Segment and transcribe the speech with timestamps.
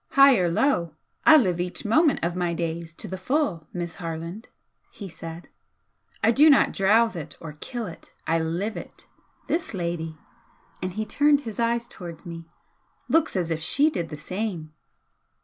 [0.13, 0.95] "High or low,
[1.27, 4.47] I live each moment of my days to the full, Miss Harland,"
[4.89, 5.47] he said
[6.23, 9.05] "I do not drowse it or kill it I LIVE it!
[9.45, 10.17] This lady,"
[10.81, 12.45] and he turned his eyes towards me
[13.09, 14.73] "looks as if she did the same!"